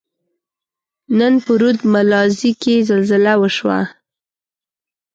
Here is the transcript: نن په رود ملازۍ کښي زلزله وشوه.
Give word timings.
نن 1.17 1.33
په 1.45 1.51
رود 1.61 1.79
ملازۍ 1.93 2.51
کښي 2.61 2.75
زلزله 2.89 3.33
وشوه. 3.37 3.79